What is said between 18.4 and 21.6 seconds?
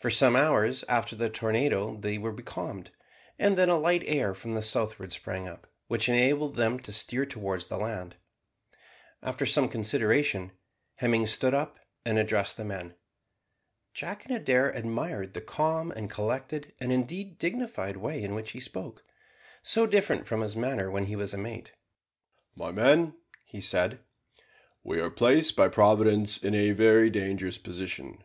he spoke, so different to his manner when he was a